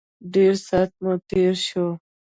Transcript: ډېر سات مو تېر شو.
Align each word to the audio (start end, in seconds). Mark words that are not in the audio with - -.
ډېر 0.33 0.53
سات 0.67 0.91
مو 1.03 1.13
تېر 1.29 1.53
شو. 1.67 1.87